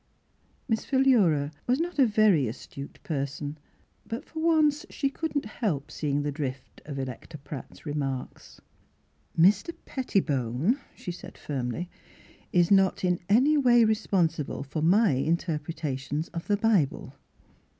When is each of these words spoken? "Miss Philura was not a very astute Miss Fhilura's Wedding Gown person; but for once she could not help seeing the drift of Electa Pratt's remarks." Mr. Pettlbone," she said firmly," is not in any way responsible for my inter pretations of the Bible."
"Miss 0.67 0.83
Philura 0.83 1.51
was 1.67 1.79
not 1.79 1.99
a 1.99 2.07
very 2.07 2.47
astute 2.47 2.97
Miss 3.03 3.05
Fhilura's 3.05 3.07
Wedding 3.07 3.15
Gown 3.15 3.17
person; 3.21 3.57
but 4.07 4.25
for 4.25 4.39
once 4.39 4.85
she 4.89 5.09
could 5.11 5.35
not 5.35 5.45
help 5.45 5.91
seeing 5.91 6.23
the 6.23 6.31
drift 6.31 6.81
of 6.85 6.97
Electa 6.97 7.37
Pratt's 7.37 7.85
remarks." 7.85 8.59
Mr. 9.39 9.75
Pettlbone," 9.85 10.79
she 10.95 11.11
said 11.11 11.37
firmly," 11.37 11.87
is 12.51 12.71
not 12.71 13.05
in 13.05 13.19
any 13.29 13.59
way 13.59 13.85
responsible 13.85 14.63
for 14.63 14.81
my 14.81 15.11
inter 15.11 15.59
pretations 15.59 16.29
of 16.29 16.47
the 16.47 16.57
Bible." 16.57 17.13